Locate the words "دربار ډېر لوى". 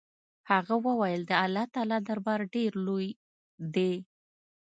2.07-3.09